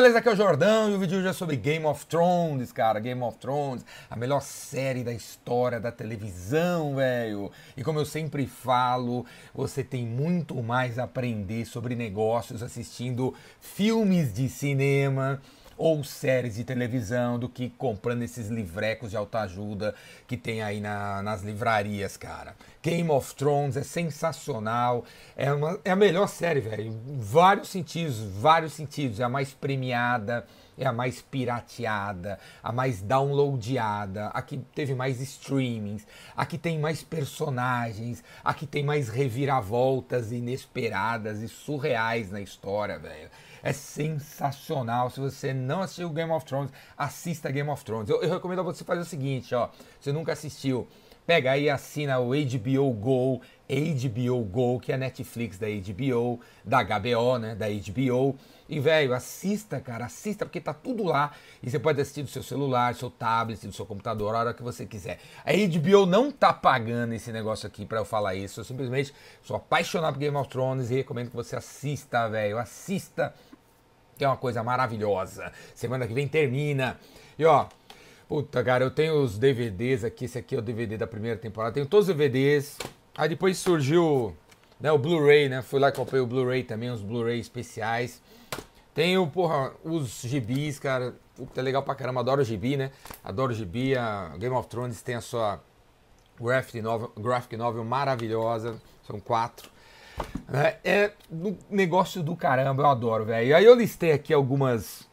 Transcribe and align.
beleza? 0.00 0.18
Aqui 0.18 0.30
é 0.30 0.32
o 0.32 0.36
Jordão 0.36 0.90
e 0.90 0.94
o 0.94 0.98
vídeo 0.98 1.18
hoje 1.18 1.28
é 1.28 1.32
sobre 1.34 1.56
Game 1.56 1.84
of 1.84 2.06
Thrones, 2.06 2.72
cara. 2.72 2.98
Game 2.98 3.20
of 3.20 3.36
Thrones, 3.36 3.84
a 4.08 4.16
melhor 4.16 4.40
série 4.40 5.04
da 5.04 5.12
história 5.12 5.78
da 5.78 5.92
televisão, 5.92 6.96
velho. 6.96 7.52
E 7.76 7.84
como 7.84 7.98
eu 7.98 8.06
sempre 8.06 8.46
falo, 8.46 9.26
você 9.54 9.84
tem 9.84 10.06
muito 10.06 10.54
mais 10.62 10.98
a 10.98 11.04
aprender 11.04 11.66
sobre 11.66 11.94
negócios 11.94 12.62
assistindo 12.62 13.34
filmes 13.60 14.32
de 14.32 14.48
cinema 14.48 15.38
ou 15.80 16.04
séries 16.04 16.56
de 16.56 16.62
televisão 16.62 17.38
do 17.38 17.48
que 17.48 17.70
comprando 17.70 18.22
esses 18.22 18.48
livrecos 18.48 19.08
de 19.08 19.16
autoajuda 19.16 19.94
que 20.28 20.36
tem 20.36 20.60
aí 20.60 20.78
na, 20.78 21.22
nas 21.22 21.40
livrarias, 21.40 22.18
cara. 22.18 22.54
Game 22.82 23.10
of 23.10 23.34
Thrones 23.34 23.78
é 23.78 23.82
sensacional, 23.82 25.06
é, 25.34 25.50
uma, 25.50 25.80
é 25.82 25.90
a 25.90 25.96
melhor 25.96 26.28
série, 26.28 26.60
velho, 26.60 26.94
vários 27.18 27.70
sentidos, 27.70 28.18
vários 28.18 28.74
sentidos, 28.74 29.20
é 29.20 29.24
a 29.24 29.28
mais 29.30 29.54
premiada, 29.54 30.46
é 30.76 30.86
a 30.86 30.92
mais 30.92 31.22
pirateada, 31.22 32.38
a 32.62 32.70
mais 32.70 33.00
downloadada, 33.00 34.26
a 34.28 34.42
que 34.42 34.58
teve 34.58 34.94
mais 34.94 35.18
streamings, 35.18 36.06
a 36.36 36.44
que 36.44 36.58
tem 36.58 36.78
mais 36.78 37.02
personagens, 37.02 38.22
a 38.44 38.52
que 38.52 38.66
tem 38.66 38.84
mais 38.84 39.08
reviravoltas 39.08 40.30
inesperadas 40.30 41.40
e 41.40 41.48
surreais 41.48 42.30
na 42.30 42.42
história, 42.42 42.98
velho. 42.98 43.30
É 43.62 43.72
sensacional. 43.72 45.10
Se 45.10 45.20
você 45.20 45.52
não 45.52 45.82
assistiu 45.82 46.10
Game 46.10 46.30
of 46.30 46.44
Thrones, 46.44 46.72
assista 46.96 47.50
Game 47.50 47.68
of 47.68 47.84
Thrones. 47.84 48.08
Eu, 48.08 48.22
eu 48.22 48.30
recomendo 48.30 48.60
a 48.60 48.64
você 48.64 48.84
fazer 48.84 49.00
o 49.00 49.04
seguinte, 49.04 49.54
ó. 49.54 49.68
Se 50.00 50.12
nunca 50.12 50.32
assistiu, 50.32 50.88
pega 51.26 51.52
aí 51.52 51.64
e 51.64 51.70
assina 51.70 52.18
o 52.18 52.30
HBO 52.30 52.92
Go, 52.92 53.40
HBO 53.70 54.42
Go, 54.44 54.80
que 54.80 54.90
é 54.90 54.94
a 54.94 54.98
Netflix 54.98 55.58
da 55.58 55.66
HBO, 55.68 56.40
da 56.64 56.82
HBO, 56.82 57.38
né, 57.38 57.54
da 57.54 57.66
HBO. 57.68 58.36
E, 58.68 58.78
velho, 58.78 59.14
assista, 59.14 59.80
cara, 59.80 60.06
assista, 60.06 60.44
porque 60.44 60.60
tá 60.60 60.72
tudo 60.72 61.04
lá. 61.04 61.32
E 61.62 61.70
você 61.70 61.78
pode 61.78 62.00
assistir 62.00 62.22
do 62.22 62.28
seu 62.28 62.42
celular, 62.42 62.92
do 62.92 62.98
seu 62.98 63.10
tablet, 63.10 63.66
do 63.66 63.72
seu 63.72 63.84
computador, 63.84 64.34
a 64.34 64.38
hora 64.38 64.54
que 64.54 64.62
você 64.62 64.86
quiser. 64.86 65.18
A 65.44 65.52
HBO 65.52 66.06
não 66.06 66.30
tá 66.30 66.52
pagando 66.52 67.12
esse 67.12 67.32
negócio 67.32 67.66
aqui 67.66 67.84
para 67.84 67.98
eu 67.98 68.04
falar 68.04 68.34
isso. 68.34 68.60
Eu 68.60 68.64
simplesmente 68.64 69.12
sou 69.42 69.56
apaixonado 69.56 70.14
por 70.14 70.20
Game 70.20 70.36
of 70.36 70.48
Thrones 70.48 70.90
e 70.90 70.94
recomendo 70.94 71.30
que 71.30 71.36
você 71.36 71.56
assista, 71.56 72.28
velho. 72.28 72.58
Assista 72.58 73.34
que 74.20 74.24
é 74.24 74.28
uma 74.28 74.36
coisa 74.36 74.62
maravilhosa. 74.62 75.50
Semana 75.74 76.06
que 76.06 76.12
vem 76.12 76.28
termina. 76.28 77.00
E 77.38 77.44
ó, 77.46 77.66
puta, 78.28 78.62
cara, 78.62 78.84
eu 78.84 78.90
tenho 78.90 79.14
os 79.14 79.38
DVDs 79.38 80.04
aqui. 80.04 80.26
Esse 80.26 80.38
aqui 80.38 80.54
é 80.54 80.58
o 80.58 80.62
DVD 80.62 80.98
da 80.98 81.06
primeira 81.06 81.38
temporada. 81.38 81.72
Tenho 81.72 81.86
todos 81.86 82.06
os 82.06 82.14
DVDs. 82.14 82.76
Aí 83.16 83.28
depois 83.28 83.58
surgiu 83.58 84.36
né, 84.80 84.90
o 84.90 84.98
Blu-ray, 84.98 85.48
né? 85.48 85.62
Fui 85.62 85.78
lá 85.78 85.88
e 85.88 85.92
comprei 85.92 86.20
o 86.20 86.26
Blu-ray 86.26 86.62
também, 86.62 86.90
os 86.90 87.02
Blu-ray 87.02 87.38
especiais. 87.38 88.22
Tenho, 88.94 89.26
porra, 89.26 89.72
os 89.84 90.22
gibis, 90.22 90.78
cara. 90.78 91.14
Puta, 91.36 91.60
é 91.60 91.62
legal 91.62 91.82
pra 91.82 91.94
caramba. 91.94 92.20
Adoro 92.20 92.42
gibi, 92.42 92.76
né? 92.76 92.90
Adoro 93.22 93.52
gibi. 93.52 93.96
A 93.96 94.34
Game 94.38 94.54
of 94.54 94.68
Thrones 94.68 95.00
tem 95.02 95.14
a 95.14 95.20
sua 95.20 95.60
graphic 96.40 96.80
novel, 96.82 97.12
graphic 97.16 97.56
novel 97.56 97.84
maravilhosa. 97.84 98.80
São 99.06 99.20
quatro. 99.20 99.70
É, 100.52 100.76
é 100.84 101.12
um 101.30 101.56
negócio 101.70 102.22
do 102.22 102.36
caramba, 102.36 102.82
eu 102.82 102.86
adoro, 102.86 103.24
velho. 103.24 103.56
Aí 103.56 103.64
eu 103.64 103.74
listei 103.74 104.12
aqui 104.12 104.34
algumas 104.34 105.08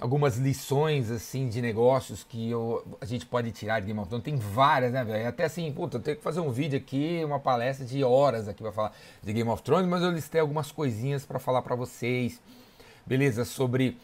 algumas 0.00 0.36
lições 0.36 1.10
assim 1.10 1.48
de 1.48 1.60
negócios 1.60 2.22
que 2.22 2.50
eu, 2.50 2.84
a 3.00 3.04
gente 3.04 3.26
pode 3.26 3.50
tirar 3.50 3.80
de 3.80 3.86
Game 3.86 3.98
of 3.98 4.08
Thrones. 4.08 4.24
Tem 4.24 4.36
várias, 4.36 4.92
né, 4.92 5.04
velho? 5.04 5.28
Até 5.28 5.44
assim, 5.44 5.70
puta, 5.72 5.96
eu 5.96 6.00
tenho 6.00 6.16
que 6.16 6.22
fazer 6.22 6.40
um 6.40 6.50
vídeo 6.50 6.78
aqui, 6.78 7.22
uma 7.24 7.40
palestra 7.40 7.84
de 7.84 8.02
horas 8.04 8.48
aqui 8.48 8.62
para 8.62 8.72
falar 8.72 8.92
de 9.22 9.32
Game 9.32 9.48
of 9.50 9.62
Thrones, 9.62 9.88
mas 9.88 10.02
eu 10.02 10.10
listei 10.10 10.40
algumas 10.40 10.70
coisinhas 10.70 11.24
para 11.24 11.38
falar 11.38 11.62
para 11.62 11.74
vocês. 11.74 12.40
Beleza? 13.04 13.44
Sobre 13.44 13.96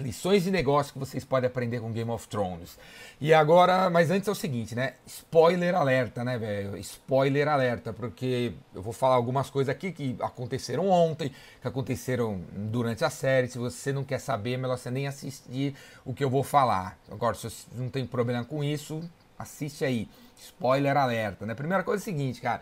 lições 0.00 0.44
de 0.44 0.50
negócio 0.50 0.92
que 0.92 0.98
vocês 0.98 1.24
podem 1.24 1.48
aprender 1.48 1.80
com 1.80 1.92
Game 1.92 2.10
of 2.10 2.26
Thrones. 2.28 2.78
E 3.20 3.34
agora, 3.34 3.90
mas 3.90 4.10
antes 4.10 4.28
é 4.28 4.30
o 4.30 4.34
seguinte, 4.34 4.74
né? 4.74 4.94
Spoiler 5.06 5.74
alerta, 5.74 6.24
né, 6.24 6.38
velho? 6.38 6.76
Spoiler 6.78 7.48
alerta, 7.48 7.92
porque 7.92 8.52
eu 8.74 8.82
vou 8.82 8.92
falar 8.92 9.14
algumas 9.16 9.50
coisas 9.50 9.74
aqui 9.74 9.92
que 9.92 10.16
aconteceram 10.20 10.88
ontem, 10.88 11.32
que 11.60 11.68
aconteceram 11.68 12.40
durante 12.52 13.04
a 13.04 13.10
série. 13.10 13.48
Se 13.48 13.58
você 13.58 13.92
não 13.92 14.04
quer 14.04 14.18
saber, 14.18 14.54
é 14.54 14.56
melhor 14.56 14.78
você 14.78 14.90
nem 14.90 15.06
assistir 15.06 15.74
o 16.04 16.14
que 16.14 16.22
eu 16.22 16.30
vou 16.30 16.42
falar. 16.42 16.98
Agora, 17.10 17.34
se 17.34 17.50
você 17.50 17.66
não 17.74 17.88
tem 17.88 18.06
problema 18.06 18.44
com 18.44 18.62
isso, 18.62 19.02
assiste 19.38 19.84
aí. 19.84 20.08
Spoiler 20.36 20.96
alerta, 20.96 21.44
né? 21.44 21.54
Primeira 21.54 21.82
coisa 21.82 22.00
é 22.00 22.02
o 22.02 22.04
seguinte, 22.04 22.40
cara. 22.40 22.60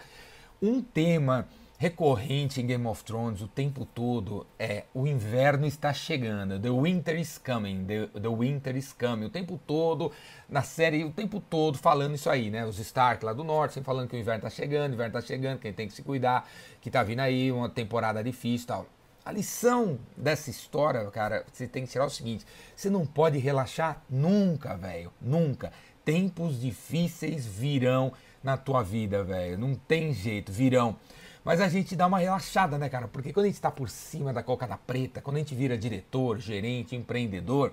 Um 0.62 0.80
tema 0.80 1.46
recorrente 1.78 2.60
em 2.60 2.66
Game 2.66 2.86
of 2.86 3.04
Thrones 3.04 3.42
o 3.42 3.48
tempo 3.48 3.84
todo 3.84 4.46
é 4.58 4.84
o 4.94 5.06
inverno 5.06 5.66
está 5.66 5.92
chegando, 5.92 6.58
the 6.58 6.70
winter 6.70 7.18
is 7.18 7.36
coming, 7.38 7.84
the, 7.84 8.06
the 8.18 8.28
winter 8.28 8.74
is 8.76 8.92
coming, 8.92 9.26
o 9.26 9.30
tempo 9.30 9.60
todo 9.66 10.10
na 10.48 10.62
série, 10.62 11.04
o 11.04 11.10
tempo 11.10 11.38
todo 11.38 11.76
falando 11.76 12.14
isso 12.14 12.30
aí, 12.30 12.50
né? 12.50 12.64
Os 12.64 12.78
Stark 12.78 13.24
lá 13.24 13.32
do 13.32 13.44
norte 13.44 13.74
sempre 13.74 13.86
falando 13.86 14.08
que 14.08 14.16
o 14.16 14.18
inverno 14.18 14.46
está 14.46 14.50
chegando, 14.50 14.92
o 14.92 14.94
inverno 14.94 15.18
está 15.18 15.26
chegando, 15.26 15.58
quem 15.58 15.72
tem 15.72 15.86
que 15.86 15.94
se 15.94 16.02
cuidar, 16.02 16.48
que 16.80 16.90
tá 16.90 17.02
vindo 17.02 17.20
aí 17.20 17.52
uma 17.52 17.68
temporada 17.68 18.24
difícil, 18.24 18.68
tal. 18.68 18.86
A 19.22 19.32
lição 19.32 19.98
dessa 20.16 20.48
história, 20.48 21.04
cara, 21.10 21.44
você 21.52 21.66
tem 21.66 21.84
que 21.84 21.90
tirar 21.90 22.06
o 22.06 22.10
seguinte: 22.10 22.46
você 22.74 22.88
não 22.88 23.04
pode 23.04 23.38
relaxar 23.38 24.00
nunca, 24.08 24.76
velho, 24.76 25.12
nunca. 25.20 25.72
Tempos 26.04 26.60
difíceis 26.60 27.44
virão 27.44 28.12
na 28.42 28.56
tua 28.56 28.84
vida, 28.84 29.24
velho. 29.24 29.58
Não 29.58 29.74
tem 29.74 30.14
jeito, 30.14 30.52
virão. 30.52 30.96
Mas 31.46 31.60
a 31.60 31.68
gente 31.68 31.94
dá 31.94 32.08
uma 32.08 32.18
relaxada, 32.18 32.76
né, 32.76 32.88
cara? 32.88 33.06
Porque 33.06 33.32
quando 33.32 33.44
a 33.44 33.46
gente 33.46 33.54
está 33.54 33.70
por 33.70 33.88
cima 33.88 34.32
da 34.32 34.42
cocada 34.42 34.76
preta, 34.76 35.20
quando 35.22 35.36
a 35.36 35.38
gente 35.38 35.54
vira 35.54 35.78
diretor, 35.78 36.40
gerente, 36.40 36.96
empreendedor, 36.96 37.72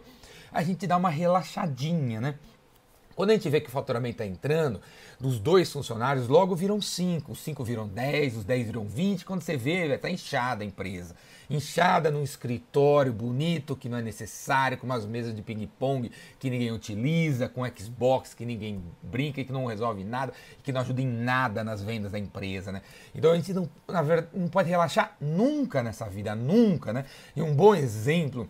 a 0.52 0.62
gente 0.62 0.86
dá 0.86 0.96
uma 0.96 1.10
relaxadinha, 1.10 2.22
né? 2.22 2.36
Quando 3.16 3.30
a 3.30 3.34
gente 3.34 3.50
vê 3.50 3.62
que 3.62 3.70
o 3.70 3.72
faturamento 3.72 4.22
está 4.22 4.26
entrando, 4.26 4.82
dos 5.20 5.40
dois 5.40 5.72
funcionários, 5.72 6.28
logo 6.28 6.56
viram 6.56 6.82
cinco. 6.82 7.32
Os 7.32 7.40
cinco 7.40 7.64
viram 7.64 7.88
dez, 7.88 8.36
os 8.36 8.44
dez 8.44 8.66
viram 8.66 8.86
vinte. 8.86 9.26
Quando 9.26 9.42
você 9.42 9.56
vê, 9.56 9.94
está 9.94 10.10
inchada 10.10 10.64
a 10.64 10.68
empresa 10.68 11.16
inchada 11.50 12.10
num 12.10 12.24
escritório 12.24 13.12
bonito 13.12 13.76
que 13.76 13.90
não 13.90 13.98
é 13.98 14.02
necessário, 14.02 14.78
com 14.78 14.86
umas 14.86 15.06
mesas 15.06 15.36
de 15.36 15.42
ping-pong 15.42 16.12
que 16.40 16.50
ninguém 16.50 16.72
utiliza, 16.72 17.48
com 17.48 17.64
Xbox 17.66 18.34
que 18.34 18.46
ninguém 18.46 18.82
brinca 19.02 19.42
e 19.42 19.46
que 19.46 19.52
não 19.52 19.66
resolve 19.66 20.04
nada, 20.04 20.34
que 20.64 20.72
não 20.72 20.82
ajuda 20.82 21.02
em 21.02 21.08
nada 21.08 21.64
nas 21.64 21.82
vendas 21.82 22.12
da 22.12 22.20
empresa, 22.20 22.72
né? 22.72 22.82
Então 23.14 23.32
a 23.32 23.36
gente 23.36 23.54
não, 23.54 23.70
na 23.88 24.02
verdade, 24.02 24.30
não 24.34 24.48
pode 24.48 24.70
relaxar 24.70 25.16
nunca 25.20 25.84
nessa 25.84 26.08
vida, 26.08 26.36
nunca, 26.36 26.94
né? 26.94 27.06
E 27.36 27.42
um 27.42 27.54
bom 27.54 27.76
exemplo 27.76 28.50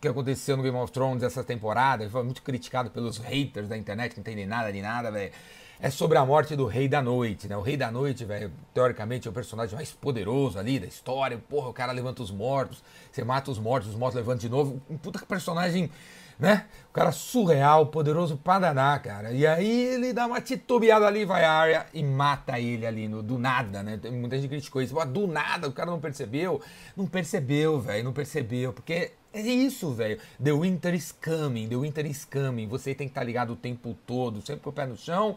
que 0.00 0.08
aconteceu 0.08 0.56
no 0.56 0.62
Game 0.62 0.76
of 0.76 0.92
Thrones 0.92 1.22
essa 1.22 1.42
temporada, 1.42 2.08
foi 2.08 2.22
muito 2.22 2.42
criticado 2.42 2.90
pelos 2.90 3.18
haters 3.18 3.68
da 3.68 3.76
internet 3.76 4.10
que 4.10 4.18
não 4.18 4.22
entendem 4.22 4.46
nada 4.46 4.72
de 4.72 4.80
nada, 4.80 5.10
velho 5.10 5.32
é 5.80 5.90
sobre 5.90 6.16
a 6.16 6.24
morte 6.24 6.54
do 6.56 6.66
Rei 6.66 6.88
da 6.88 7.02
Noite, 7.02 7.48
né? 7.48 7.56
O 7.56 7.60
Rei 7.60 7.76
da 7.76 7.90
Noite, 7.90 8.24
velho, 8.24 8.50
teoricamente 8.72 9.26
é 9.26 9.30
o 9.30 9.34
personagem 9.34 9.74
mais 9.74 9.92
poderoso 9.92 10.58
ali 10.58 10.78
da 10.78 10.86
história. 10.86 11.36
Porra, 11.36 11.68
o 11.68 11.72
cara 11.72 11.92
levanta 11.92 12.22
os 12.22 12.30
mortos, 12.30 12.82
você 13.10 13.24
mata 13.24 13.50
os 13.50 13.58
mortos, 13.58 13.90
os 13.90 13.94
mortos 13.94 14.16
levantam 14.16 14.38
de 14.38 14.48
novo. 14.48 14.80
Um 14.88 14.96
puta 14.96 15.24
personagem, 15.26 15.90
né? 16.38 16.66
O 16.88 16.92
cara 16.92 17.12
surreal, 17.12 17.86
poderoso 17.88 18.36
pra 18.36 18.58
danar, 18.58 19.02
cara. 19.02 19.32
E 19.32 19.46
aí 19.46 19.94
ele 19.94 20.12
dá 20.12 20.26
uma 20.26 20.40
titubeada 20.40 21.06
ali, 21.06 21.24
vai 21.24 21.44
a 21.44 21.52
área 21.52 21.86
e 21.92 22.02
mata 22.02 22.58
ele 22.58 22.86
ali 22.86 23.08
no, 23.08 23.22
do 23.22 23.38
nada, 23.38 23.82
né? 23.82 24.00
Muita 24.10 24.36
gente 24.36 24.48
criticou 24.48 24.80
isso. 24.80 24.94
do 25.06 25.26
nada, 25.26 25.68
o 25.68 25.72
cara 25.72 25.90
não 25.90 26.00
percebeu. 26.00 26.62
Não 26.96 27.06
percebeu, 27.06 27.80
velho, 27.80 28.04
não 28.04 28.12
percebeu. 28.12 28.72
Porque 28.72 29.12
é 29.34 29.40
isso, 29.40 29.92
velho. 29.92 30.18
The 30.42 30.52
winter 30.52 30.94
is 30.94 31.12
coming, 31.12 31.68
the 31.68 31.76
winter 31.76 32.06
is 32.06 32.24
coming. 32.24 32.68
Você 32.68 32.94
tem 32.94 33.08
que 33.08 33.12
estar 33.12 33.22
tá 33.22 33.26
ligado 33.26 33.52
o 33.52 33.56
tempo 33.56 33.96
todo, 34.06 34.40
sempre 34.40 34.62
com 34.62 34.70
o 34.70 34.72
pé 34.72 34.86
no 34.86 34.96
chão, 34.96 35.36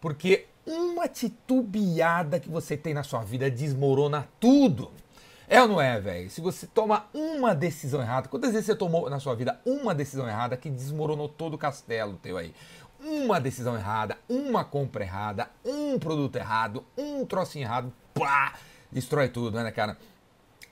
porque 0.00 0.46
uma 0.66 1.08
titubeada 1.08 2.38
que 2.38 2.48
você 2.48 2.76
tem 2.76 2.92
na 2.92 3.02
sua 3.02 3.22
vida 3.22 3.50
desmorona 3.50 4.28
tudo. 4.38 4.90
É 5.48 5.62
ou 5.62 5.68
não 5.68 5.80
é, 5.80 5.98
velho? 5.98 6.28
Se 6.28 6.42
você 6.42 6.66
toma 6.66 7.06
uma 7.14 7.54
decisão 7.54 8.02
errada, 8.02 8.28
quantas 8.28 8.52
vezes 8.52 8.66
você 8.66 8.74
tomou 8.74 9.08
na 9.08 9.18
sua 9.18 9.34
vida 9.34 9.58
uma 9.64 9.94
decisão 9.94 10.28
errada 10.28 10.58
que 10.58 10.68
desmoronou 10.68 11.26
todo 11.26 11.54
o 11.54 11.58
castelo 11.58 12.18
teu 12.22 12.36
aí? 12.36 12.54
Uma 13.00 13.40
decisão 13.40 13.74
errada, 13.74 14.18
uma 14.28 14.62
compra 14.62 15.04
errada, 15.04 15.48
um 15.64 15.98
produto 15.98 16.36
errado, 16.36 16.84
um 16.98 17.24
trocinho 17.24 17.64
errado, 17.64 17.90
pá, 18.12 18.54
destrói 18.92 19.28
tudo, 19.28 19.62
né, 19.62 19.70
cara? 19.70 19.96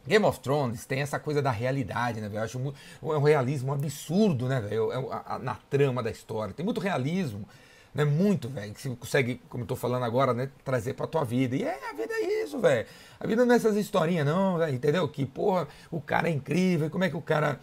Game 0.07 0.25
of 0.25 0.41
Thrones 0.41 0.85
tem 0.85 1.01
essa 1.01 1.19
coisa 1.19 1.43
da 1.43 1.51
realidade, 1.51 2.21
né, 2.21 2.29
velho? 2.29 2.41
Eu 2.41 2.45
acho 2.45 2.59
muito, 2.59 2.79
é 3.03 3.19
um 3.19 3.23
realismo 3.23 3.73
absurdo, 3.73 4.47
né, 4.47 4.61
velho? 4.61 4.93
É, 4.93 5.39
na 5.39 5.57
trama 5.69 6.03
da 6.03 6.11
história. 6.11 6.55
Tem 6.55 6.65
muito 6.65 6.81
realismo, 6.81 7.47
né? 7.95 8.05
Muito, 8.05 8.49
velho. 8.49 8.73
Que 8.73 8.81
você 8.81 8.91
consegue, 8.91 9.41
como 9.49 9.65
eu 9.65 9.69
tô 9.69 9.75
falando 9.75 10.05
agora, 10.05 10.33
né? 10.33 10.51
Trazer 10.65 10.95
pra 10.95 11.07
tua 11.07 11.25
vida. 11.25 11.57
E 11.57 11.65
é, 11.65 11.91
a 11.91 11.93
vida 11.93 12.13
é 12.13 12.45
isso, 12.45 12.59
velho. 12.59 12.87
A 13.19 13.27
vida 13.27 13.45
não 13.45 13.53
é 13.53 13.57
essas 13.57 13.77
historinhas, 13.77 14.27
não, 14.27 14.59
velho. 14.59 14.75
Entendeu? 14.75 15.09
Que, 15.09 15.27
porra, 15.27 15.67
o 15.91 16.01
cara 16.01 16.29
é 16.29 16.33
incrível. 16.33 16.91
Como 16.91 17.05
é 17.05 17.11
que 17.11 17.17
o 17.17 17.23
cara. 17.23 17.59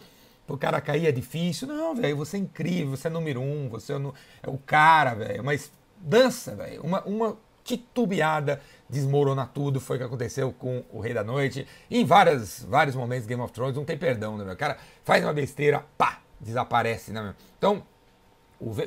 O 0.46 0.58
cara 0.58 0.78
cair 0.78 1.06
é 1.06 1.12
difícil. 1.12 1.66
Não, 1.66 1.94
velho. 1.94 2.16
Você 2.18 2.36
é 2.36 2.40
incrível. 2.40 2.96
Você 2.96 3.06
é 3.06 3.10
número 3.10 3.40
um. 3.40 3.68
Você 3.70 3.94
é, 3.94 3.98
no, 3.98 4.12
é 4.42 4.50
o 4.50 4.58
cara, 4.58 5.14
velho. 5.14 5.42
Mas 5.42 5.72
dança, 5.98 6.54
velho. 6.54 6.82
Uma, 6.82 7.02
uma 7.04 7.38
titubeada, 7.64 8.60
desmorona 8.88 9.46
tudo. 9.46 9.80
Foi 9.80 9.96
o 9.96 9.98
que 9.98 10.04
aconteceu 10.04 10.52
com 10.52 10.84
o 10.92 11.00
Rei 11.00 11.14
da 11.14 11.24
Noite. 11.24 11.66
E 11.90 12.00
em 12.00 12.04
várias, 12.04 12.64
vários 12.68 12.94
momentos 12.94 13.26
Game 13.26 13.42
of 13.42 13.52
Thrones 13.52 13.74
não 13.74 13.84
tem 13.84 13.96
perdão, 13.96 14.36
né, 14.36 14.44
meu? 14.44 14.54
O 14.54 14.56
cara 14.56 14.76
faz 15.02 15.24
uma 15.24 15.32
besteira, 15.32 15.84
pá, 15.96 16.20
desaparece, 16.38 17.10
né, 17.10 17.22
meu? 17.22 17.34
Então, 17.58 17.82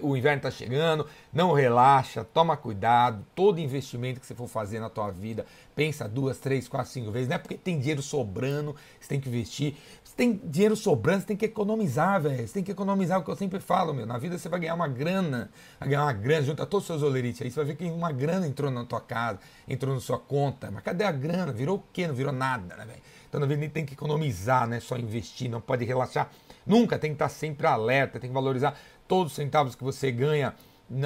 o, 0.02 0.18
inverno 0.18 0.38
está 0.38 0.52
chegando, 0.52 1.06
não 1.32 1.54
relaxa, 1.54 2.24
toma 2.24 2.58
cuidado. 2.58 3.26
Todo 3.36 3.60
investimento 3.60 4.20
que 4.20 4.26
você 4.26 4.34
for 4.34 4.48
fazer 4.48 4.80
na 4.80 4.90
tua 4.90 5.12
vida, 5.12 5.46
pensa 5.76 6.08
duas, 6.08 6.40
três, 6.40 6.68
quatro, 6.68 6.92
cinco 6.92 7.12
vezes. 7.12 7.28
Não 7.28 7.36
é 7.36 7.38
porque 7.38 7.56
tem 7.56 7.80
dinheiro 7.80 8.02
sobrando, 8.02 8.76
você 9.00 9.08
tem 9.08 9.20
que 9.20 9.30
investir. 9.30 9.76
Se 10.04 10.16
tem 10.16 10.42
dinheiro 10.44 10.76
sobrando, 10.76 11.22
você 11.22 11.28
tem 11.28 11.38
que 11.38 11.46
economizar, 11.46 12.22
velho. 12.22 12.48
Você 12.48 12.54
tem 12.56 12.64
que 12.64 12.72
economizar, 12.72 13.20
o 13.20 13.24
que 13.24 13.30
eu 13.30 13.36
sempre 13.36 13.60
falo, 13.60 13.94
meu. 13.94 14.06
Na 14.06 14.18
vida 14.18 14.38
você 14.38 14.50
vai 14.50 14.60
ganhar 14.60 14.74
uma 14.74 14.88
grana, 14.88 15.52
vai 15.80 15.90
ganhar 15.90 16.04
uma 16.04 16.14
grana, 16.14 16.44
junta 16.44 16.66
todos 16.66 16.84
os 16.84 16.88
seus 16.88 17.04
olerites 17.04 17.42
aí, 17.42 17.52
você 17.52 17.58
vai 17.58 17.66
ver 17.66 17.76
que 17.76 17.86
uma 17.86 18.12
grana 18.12 18.48
entrou 18.48 18.72
na 18.72 18.84
tua 18.86 19.02
casa, 19.02 19.40
entrou 19.68 19.94
na 19.94 20.02
sua 20.02 20.18
conta. 20.18 20.72
Mas 20.72 20.84
cadê 20.84 21.04
a 21.04 21.12
grana? 21.12 21.52
Virou 21.52 21.78
o 21.78 21.84
quê? 21.94 22.08
Não 22.08 22.16
virou 22.16 22.34
nada, 22.34 22.76
né, 22.76 22.86
velho? 22.86 23.02
Então 23.30 23.40
na 23.40 23.46
vida 23.46 23.70
tem 23.70 23.86
que 23.86 23.94
economizar, 23.94 24.68
né? 24.68 24.80
Só 24.80 24.98
investir, 24.98 25.50
não 25.50 25.62
pode 25.62 25.86
relaxar. 25.86 26.32
Nunca 26.66 27.00
tem 27.00 27.12
que 27.12 27.16
estar 27.16 27.30
sempre 27.30 27.66
alerta, 27.66 28.20
tem 28.20 28.30
que 28.30 28.34
valorizar 28.34 28.78
todos 29.08 29.32
os 29.32 29.36
centavos 29.36 29.76
que 29.76 29.84
você 29.84 30.12
ganha 30.12 30.54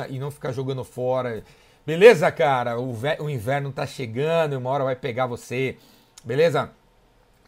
e 0.09 0.19
não 0.19 0.31
ficar 0.31 0.51
jogando 0.51 0.83
fora. 0.83 1.43
Beleza, 1.85 2.31
cara? 2.31 2.79
O, 2.79 2.95
o 3.19 3.29
inverno 3.29 3.71
tá 3.71 3.85
chegando 3.85 4.53
e 4.53 4.55
uma 4.55 4.69
hora 4.69 4.83
vai 4.83 4.95
pegar 4.95 5.25
você. 5.25 5.77
Beleza? 6.23 6.71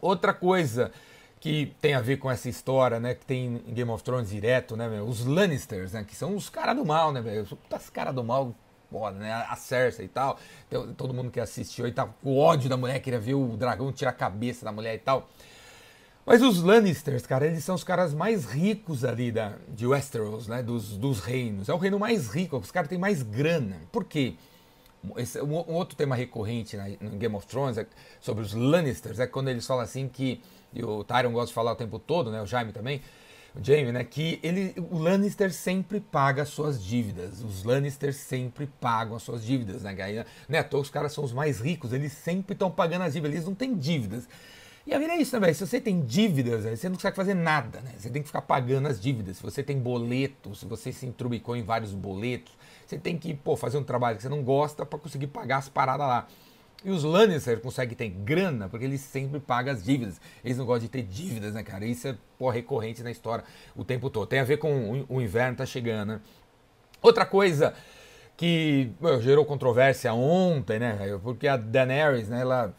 Outra 0.00 0.34
coisa 0.34 0.90
que 1.40 1.74
tem 1.80 1.94
a 1.94 2.00
ver 2.00 2.16
com 2.16 2.30
essa 2.30 2.48
história, 2.48 2.98
né? 2.98 3.14
Que 3.14 3.24
tem 3.24 3.62
em 3.66 3.74
Game 3.74 3.90
of 3.90 4.02
Thrones 4.02 4.30
direto, 4.30 4.76
né, 4.76 4.88
meu? 4.88 5.06
Os 5.06 5.24
Lannisters, 5.24 5.92
né? 5.92 6.02
Que 6.02 6.16
são 6.16 6.34
os 6.34 6.48
caras 6.48 6.74
do 6.74 6.84
mal, 6.84 7.12
né, 7.12 7.20
velho? 7.20 7.42
Os 7.42 7.90
caras 7.90 8.14
do 8.14 8.24
mal, 8.24 8.54
foda, 8.90 9.18
né? 9.18 9.32
A 9.32 9.54
Cersei 9.54 10.06
e 10.06 10.08
tal. 10.08 10.38
Todo 10.96 11.12
mundo 11.12 11.30
que 11.30 11.38
assistiu 11.38 11.84
aí 11.84 11.92
tá 11.92 12.06
com 12.06 12.38
ódio 12.38 12.68
da 12.68 12.76
mulher, 12.76 12.98
queria 13.00 13.20
ver 13.20 13.34
o 13.34 13.56
dragão 13.56 13.92
tirar 13.92 14.10
a 14.10 14.14
cabeça 14.14 14.64
da 14.64 14.72
mulher 14.72 14.94
e 14.94 14.98
tal. 14.98 15.28
Mas 16.26 16.40
os 16.40 16.62
Lannisters, 16.62 17.26
cara, 17.26 17.46
eles 17.46 17.62
são 17.62 17.74
os 17.74 17.84
caras 17.84 18.14
mais 18.14 18.46
ricos 18.46 19.04
ali 19.04 19.30
da, 19.30 19.52
de 19.68 19.86
Westeros, 19.86 20.48
né? 20.48 20.62
Dos, 20.62 20.96
dos 20.96 21.20
reinos. 21.20 21.68
É 21.68 21.74
o 21.74 21.76
reino 21.76 21.98
mais 21.98 22.28
rico, 22.28 22.56
os 22.56 22.70
caras 22.70 22.88
têm 22.88 22.98
mais 22.98 23.22
grana. 23.22 23.76
Por 23.92 24.04
quê? 24.04 24.34
Esse, 25.18 25.42
um, 25.42 25.52
um, 25.52 25.74
outro 25.74 25.94
tema 25.94 26.16
recorrente 26.16 26.78
na, 26.78 26.88
no 26.88 27.18
Game 27.18 27.34
of 27.34 27.46
Thrones 27.46 27.76
é 27.76 27.86
sobre 28.22 28.42
os 28.42 28.54
Lannisters 28.54 29.20
é 29.20 29.26
quando 29.26 29.48
eles 29.48 29.66
falam 29.66 29.82
assim 29.84 30.08
que, 30.08 30.40
e 30.72 30.82
o 30.82 31.04
Tyrion 31.04 31.30
gosta 31.30 31.48
de 31.48 31.52
falar 31.52 31.72
o 31.72 31.76
tempo 31.76 31.98
todo, 31.98 32.30
né? 32.30 32.40
O 32.40 32.46
Jaime 32.46 32.72
também, 32.72 33.02
o 33.54 33.62
Jaime, 33.62 33.92
né? 33.92 34.02
Que 34.02 34.40
ele, 34.42 34.74
o 34.90 34.96
Lannister 34.96 35.52
sempre 35.52 36.00
paga 36.00 36.42
as 36.42 36.48
suas 36.48 36.82
dívidas. 36.82 37.42
Os 37.42 37.64
Lannisters 37.64 38.16
sempre 38.16 38.66
pagam 38.80 39.14
as 39.14 39.22
suas 39.22 39.44
dívidas, 39.44 39.82
né? 39.82 40.24
Né? 40.48 40.62
Todos 40.62 40.86
os 40.86 40.90
caras 40.90 41.12
são 41.12 41.22
os 41.22 41.34
mais 41.34 41.60
ricos, 41.60 41.92
eles 41.92 42.12
sempre 42.12 42.54
estão 42.54 42.70
pagando 42.70 43.02
as 43.02 43.12
dívidas, 43.12 43.34
eles 43.34 43.46
não 43.46 43.54
têm 43.54 43.76
dívidas. 43.76 44.26
E 44.86 44.92
a 44.92 44.98
vida 44.98 45.14
é 45.14 45.16
isso, 45.16 45.34
né, 45.34 45.40
velho? 45.40 45.54
Se 45.54 45.66
você 45.66 45.80
tem 45.80 46.02
dívidas, 46.02 46.64
você 46.64 46.88
não 46.88 46.96
consegue 46.96 47.16
fazer 47.16 47.32
nada, 47.32 47.80
né? 47.80 47.92
Você 47.96 48.10
tem 48.10 48.20
que 48.20 48.28
ficar 48.28 48.42
pagando 48.42 48.86
as 48.86 49.00
dívidas. 49.00 49.38
Se 49.38 49.42
você 49.42 49.62
tem 49.62 49.78
boletos, 49.78 50.60
se 50.60 50.66
você 50.66 50.92
se 50.92 51.06
intrubicou 51.06 51.56
em 51.56 51.62
vários 51.62 51.94
boletos, 51.94 52.52
você 52.86 52.98
tem 52.98 53.16
que, 53.16 53.32
pô, 53.32 53.56
fazer 53.56 53.78
um 53.78 53.82
trabalho 53.82 54.16
que 54.16 54.22
você 54.22 54.28
não 54.28 54.42
gosta 54.42 54.84
para 54.84 54.98
conseguir 54.98 55.28
pagar 55.28 55.56
as 55.58 55.70
paradas 55.70 56.06
lá. 56.06 56.28
E 56.84 56.90
os 56.90 57.02
Lannister 57.02 57.60
conseguem 57.60 57.96
ter 57.96 58.10
grana 58.10 58.68
porque 58.68 58.84
eles 58.84 59.00
sempre 59.00 59.40
pagam 59.40 59.72
as 59.72 59.82
dívidas. 59.82 60.20
Eles 60.44 60.58
não 60.58 60.66
gostam 60.66 60.82
de 60.82 60.90
ter 60.90 61.02
dívidas, 61.02 61.54
né, 61.54 61.62
cara? 61.62 61.86
Isso 61.86 62.06
é, 62.08 62.16
pô, 62.38 62.50
recorrente 62.50 63.02
na 63.02 63.10
história 63.10 63.42
o 63.74 63.84
tempo 63.84 64.10
todo. 64.10 64.26
Tem 64.26 64.40
a 64.40 64.44
ver 64.44 64.58
com 64.58 65.06
o 65.08 65.22
inverno 65.22 65.56
tá 65.56 65.64
chegando, 65.64 66.08
né? 66.08 66.20
Outra 67.00 67.24
coisa 67.24 67.72
que 68.36 68.90
gerou 69.22 69.46
controvérsia 69.46 70.12
ontem, 70.12 70.78
né, 70.78 71.18
porque 71.22 71.46
a 71.46 71.56
Daenerys, 71.56 72.28
né, 72.28 72.40
ela 72.40 72.74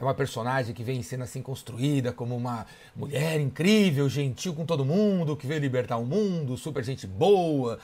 é 0.00 0.04
uma 0.04 0.14
personagem 0.14 0.74
que 0.74 0.82
vem 0.82 1.02
sendo 1.02 1.24
assim 1.24 1.42
construída 1.42 2.12
como 2.12 2.36
uma 2.36 2.66
mulher 2.94 3.40
incrível, 3.40 4.08
gentil 4.08 4.54
com 4.54 4.64
todo 4.64 4.84
mundo, 4.84 5.36
que 5.36 5.46
veio 5.46 5.60
libertar 5.60 5.96
o 5.96 6.06
mundo, 6.06 6.56
super 6.56 6.84
gente 6.84 7.06
boa. 7.06 7.78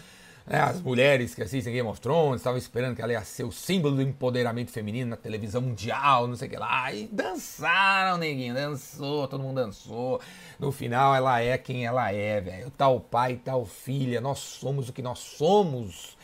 Né? 0.47 0.61
As 0.61 0.81
mulheres 0.81 1.35
que 1.35 1.43
assistem 1.43 1.73
Game 1.73 1.89
of 1.89 2.01
Thrones 2.01 2.41
estavam 2.41 2.59
esperando 2.59 2.95
que 2.95 3.03
ela 3.03 3.13
ia 3.13 3.25
ser 3.25 3.45
o 3.45 3.51
símbolo 3.51 3.97
do 3.97 4.03
empoderamento 4.03 4.71
feminino 4.71 5.11
na 5.11 5.17
televisão 5.17 5.61
mundial, 5.61 6.27
não 6.27 6.37
sei 6.37 6.49
o 6.49 6.51
que 6.51 6.57
lá. 6.57 6.93
E 6.93 7.09
dançaram, 7.11 8.19
neguinho, 8.19 8.55
dançou, 8.55 9.27
todo 9.27 9.43
mundo 9.43 9.57
dançou. 9.57 10.21
No 10.59 10.71
final, 10.71 11.15
ela 11.15 11.41
é 11.41 11.59
quem 11.59 11.85
ela 11.85 12.13
é, 12.13 12.41
velho. 12.41 12.71
Tal 12.71 13.01
pai, 13.01 13.41
tal 13.43 13.65
filha, 13.67 14.21
nós 14.21 14.39
somos 14.39 14.89
o 14.89 14.93
que 14.93 15.03
nós 15.03 15.19
somos 15.19 16.17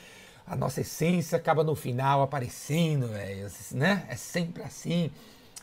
a 0.51 0.57
nossa 0.57 0.81
essência 0.81 1.39
acaba 1.39 1.63
no 1.63 1.77
final 1.77 2.23
aparecendo, 2.23 3.07
velho, 3.07 3.47
né? 3.71 4.05
É 4.09 4.17
sempre 4.17 4.65
assim. 4.65 5.09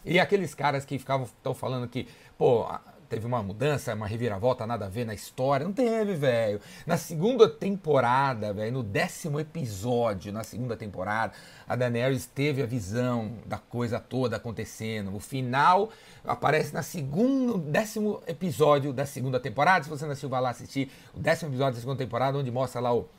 E 0.08 0.20
aqueles 0.20 0.56
caras 0.56 0.86
que 0.86 0.98
ficavam 0.98 1.26
estão 1.26 1.54
falando 1.54 1.86
que, 1.88 2.08
pô, 2.38 2.66
teve 3.10 3.26
uma 3.26 3.44
mudança, 3.44 3.94
uma 3.94 4.08
reviravolta, 4.08 4.66
nada 4.66 4.86
a 4.86 4.90
ver 4.90 5.06
na 5.06 5.14
história. 5.14 5.66
Não 5.66 5.74
teve, 5.74 6.14
velho. 6.14 6.62
Na 6.86 6.96
segunda 6.96 7.50
temporada, 7.50 8.54
velho, 8.54 8.72
no 8.72 8.84
décimo 8.84 9.38
episódio, 9.38 10.32
na 10.32 10.46
segunda 10.46 10.78
temporada, 10.78 11.34
a 11.68 11.76
Daenerys 11.76 12.26
teve 12.26 12.62
a 12.62 12.66
visão 12.66 13.34
da 13.46 13.58
coisa 13.58 14.00
toda 14.00 14.38
acontecendo. 14.38 15.14
O 15.14 15.20
final 15.20 15.90
aparece 16.24 16.74
na 16.74 16.84
segunda, 16.84 17.58
décimo 17.58 18.22
episódio 18.28 18.94
da 18.94 19.06
segunda 19.06 19.42
temporada. 19.42 19.84
Se 19.84 19.90
você 19.90 20.06
não 20.06 20.12
assistiu, 20.12 20.30
vai 20.30 20.42
lá 20.42 20.50
assistir 20.52 20.90
o 21.14 21.20
décimo 21.20 21.50
episódio 21.50 21.76
da 21.76 21.82
segunda 21.82 21.98
temporada, 21.98 22.38
onde 22.38 22.50
mostra 22.50 22.80
lá 22.80 22.94
o 22.94 23.10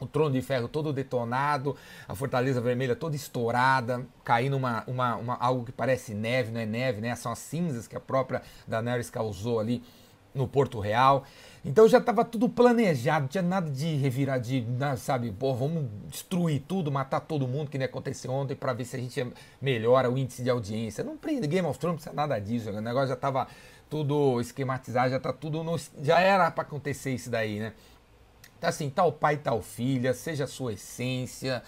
o 0.00 0.06
trono 0.06 0.32
de 0.32 0.42
ferro 0.42 0.68
todo 0.68 0.92
detonado, 0.92 1.76
a 2.06 2.14
fortaleza 2.14 2.60
vermelha 2.60 2.94
toda 2.94 3.16
estourada, 3.16 4.06
caindo 4.24 4.56
uma, 4.56 4.84
uma, 4.86 5.16
uma, 5.16 5.34
algo 5.36 5.64
que 5.64 5.72
parece 5.72 6.14
neve, 6.14 6.52
não 6.52 6.60
é 6.60 6.66
neve, 6.66 7.00
né? 7.00 7.14
São 7.16 7.32
as 7.32 7.38
cinzas 7.38 7.86
que 7.86 7.96
a 7.96 8.00
própria 8.00 8.42
Daenerys 8.66 9.10
causou 9.10 9.60
ali 9.60 9.82
no 10.34 10.46
Porto 10.46 10.78
Real. 10.78 11.24
Então 11.64 11.88
já 11.88 11.98
estava 11.98 12.24
tudo 12.24 12.48
planejado, 12.48 13.22
não 13.22 13.28
tinha 13.28 13.42
nada 13.42 13.68
de 13.68 13.96
revirar, 13.96 14.40
de, 14.40 14.64
sabe, 14.96 15.32
pô, 15.32 15.54
vamos 15.54 15.86
destruir 16.08 16.62
tudo, 16.66 16.90
matar 16.90 17.20
todo 17.20 17.48
mundo, 17.48 17.68
que 17.68 17.76
nem 17.76 17.86
aconteceu 17.86 18.30
ontem, 18.30 18.54
para 18.54 18.72
ver 18.72 18.84
se 18.84 18.96
a 18.96 18.98
gente 18.98 19.26
melhora 19.60 20.10
o 20.10 20.16
índice 20.16 20.42
de 20.42 20.50
audiência. 20.50 21.02
Não 21.02 21.16
prende 21.16 21.46
Game 21.46 21.66
of 21.66 21.78
Thrones, 21.78 22.04
não 22.06 22.14
nada 22.14 22.38
disso, 22.38 22.70
o 22.70 22.80
negócio 22.80 23.08
já 23.08 23.14
estava 23.14 23.48
tudo 23.90 24.40
esquematizado, 24.40 25.10
já 25.10 25.20
tá 25.20 25.32
tudo 25.32 25.64
no, 25.64 25.76
já 26.02 26.20
era 26.20 26.50
para 26.50 26.62
acontecer 26.62 27.12
isso 27.12 27.28
daí, 27.28 27.58
né? 27.58 27.72
Então, 28.58 28.68
assim, 28.68 28.90
tal 28.90 29.12
pai, 29.12 29.36
tal 29.36 29.62
filha, 29.62 30.12
seja 30.12 30.44
a 30.44 30.46
sua 30.48 30.72
essência. 30.72 31.62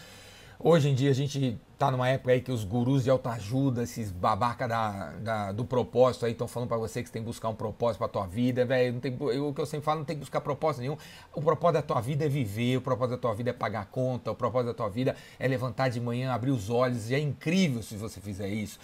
Hoje 0.59 0.91
em 0.91 0.95
dia 0.95 1.11
a 1.11 1.15
gente 1.15 1.59
tá 1.79 1.91
numa 1.91 2.07
época 2.09 2.33
aí 2.33 2.41
que 2.43 2.53
os 2.53 2.65
gurus 2.65 3.05
de 3.05 3.09
autoajuda, 3.09 3.85
esses 3.85 4.11
babaca 4.11 4.69
da, 4.69 5.13
da 5.13 5.53
do 5.53 5.65
propósito 5.65 6.27
aí 6.27 6.33
estão 6.33 6.47
falando 6.47 6.69
para 6.69 6.77
você 6.77 7.01
que 7.01 7.09
você 7.09 7.13
tem 7.15 7.23
que 7.23 7.27
buscar 7.27 7.49
um 7.49 7.55
propósito 7.55 8.01
para 8.01 8.09
tua 8.09 8.27
vida, 8.27 8.67
velho. 8.67 9.01
O 9.49 9.55
que 9.55 9.61
eu 9.61 9.65
sempre 9.65 9.85
falo, 9.85 10.01
não 10.01 10.05
tem 10.05 10.17
que 10.17 10.21
buscar 10.21 10.41
propósito 10.41 10.83
nenhum. 10.83 10.99
O 11.33 11.41
propósito 11.41 11.75
da 11.75 11.83
tua 11.83 12.01
vida 12.01 12.27
é 12.27 12.29
viver, 12.29 12.77
o 12.77 12.83
propósito 12.83 13.13
da 13.13 13.19
tua 13.19 13.35
vida 13.35 13.51
é 13.51 13.53
pagar 13.55 13.87
conta, 13.87 14.33
o 14.33 14.35
propósito 14.35 14.67
da 14.67 14.75
tua 14.75 14.91
vida 14.91 15.17
é 15.39 15.49
levantar 15.49 15.89
de 15.89 16.01
manhã, 16.01 16.33
abrir 16.33 16.51
os 16.51 16.69
olhos, 16.69 17.09
e 17.09 17.15
é 17.15 17.19
incrível 17.21 17.83
se 17.83 17.97
você 17.97 18.21
fizer 18.21 18.49
isso. 18.49 18.79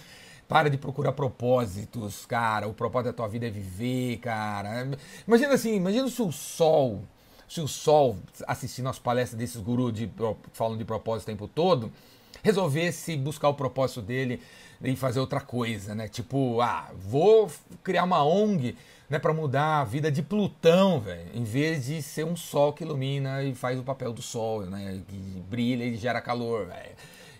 Para 0.47 0.69
de 0.69 0.77
procurar 0.77 1.11
propósitos, 1.11 2.25
cara. 2.25 2.67
O 2.67 2.73
propósito 2.73 3.07
da 3.07 3.13
tua 3.13 3.27
vida 3.27 3.47
é 3.47 3.51
viver, 3.51 4.17
cara. 4.17 4.89
Imagina 5.27 5.53
assim, 5.53 5.75
imagina 5.75 6.07
se 6.09 6.21
o 6.21 6.31
sol 6.31 7.03
se 7.47 7.61
o 7.61 7.67
Sol, 7.67 8.17
assistindo 8.47 8.89
as 8.89 8.99
palestras 8.99 9.37
desses 9.37 9.61
gurus 9.61 9.93
de, 9.93 10.09
falando 10.53 10.77
de 10.77 10.85
propósito 10.85 11.29
o 11.29 11.31
tempo 11.31 11.47
todo, 11.47 11.91
resolvesse 12.43 13.15
buscar 13.15 13.49
o 13.49 13.53
propósito 13.53 14.01
dele 14.01 14.41
e 14.81 14.95
fazer 14.95 15.19
outra 15.19 15.41
coisa, 15.41 15.95
né? 15.95 16.07
Tipo, 16.07 16.61
ah, 16.61 16.91
vou 16.95 17.49
criar 17.83 18.03
uma 18.03 18.23
ONG 18.23 18.75
né, 19.09 19.17
para 19.17 19.33
mudar 19.33 19.81
a 19.81 19.83
vida 19.83 20.11
de 20.11 20.21
Plutão, 20.21 20.99
velho, 20.99 21.29
em 21.33 21.43
vez 21.43 21.85
de 21.85 22.01
ser 22.01 22.25
um 22.25 22.35
sol 22.35 22.73
que 22.73 22.83
ilumina 22.83 23.43
e 23.43 23.55
faz 23.55 23.79
o 23.79 23.83
papel 23.83 24.13
do 24.13 24.21
sol, 24.21 24.65
né? 24.65 25.01
Que 25.07 25.43
brilha 25.49 25.83
e 25.83 25.95
gera 25.95 26.21
calor, 26.21 26.67
velho. 26.67 26.95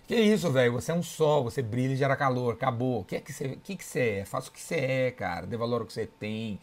Que 0.06 0.16
isso, 0.16 0.50
velho? 0.50 0.72
Você 0.72 0.90
é 0.90 0.94
um 0.94 1.02
sol, 1.02 1.44
você 1.44 1.60
brilha 1.60 1.92
e 1.92 1.96
gera 1.96 2.16
calor, 2.16 2.54
acabou. 2.54 3.00
O 3.00 3.04
que 3.04 3.16
é 3.16 3.20
que 3.20 3.32
você, 3.32 3.58
que 3.62 3.76
que 3.76 3.84
você 3.84 4.20
é? 4.20 4.24
Faça 4.24 4.48
o 4.48 4.52
que 4.52 4.60
você 4.60 4.76
é, 4.76 5.10
cara. 5.10 5.46
Dê 5.46 5.56
valor 5.56 5.82
ao 5.82 5.86
que 5.86 5.92
você 5.92 6.06
tem. 6.06 6.58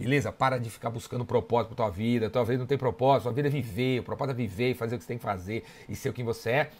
Beleza? 0.00 0.32
Para 0.32 0.58
de 0.58 0.70
ficar 0.70 0.88
buscando 0.88 1.26
propósito 1.26 1.74
para 1.74 1.84
tua 1.84 1.90
vida. 1.90 2.30
Tua 2.30 2.42
vida 2.42 2.58
não 2.58 2.66
tem 2.66 2.78
propósito. 2.78 3.24
Tua 3.24 3.32
vida 3.32 3.48
é 3.48 3.50
viver. 3.50 4.00
O 4.00 4.02
propósito 4.02 4.34
é 4.34 4.36
viver 4.36 4.74
fazer 4.74 4.96
o 4.96 4.98
que 4.98 5.04
você 5.04 5.08
tem 5.08 5.18
que 5.18 5.24
fazer 5.24 5.62
e 5.88 5.94
ser 5.94 6.08
o 6.08 6.12
que 6.12 6.22
você 6.22 6.50
é. 6.50 6.70